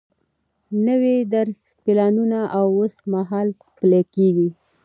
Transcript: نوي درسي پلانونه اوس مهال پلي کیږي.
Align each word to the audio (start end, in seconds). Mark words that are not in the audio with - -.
نوي 0.87 1.17
درسي 1.33 1.69
پلانونه 1.83 2.39
اوس 2.59 2.95
مهال 3.13 3.47
پلي 3.77 4.01
کیږي. 4.15 4.49